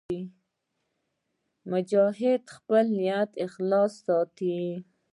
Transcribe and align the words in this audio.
مجاهد 1.71 2.43
خپل 2.55 2.85
نیت 2.97 3.31
خالص 3.53 3.93
ساتي. 4.05 4.57